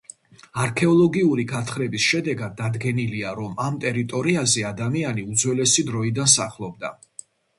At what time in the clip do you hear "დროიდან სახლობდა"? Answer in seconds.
5.93-6.95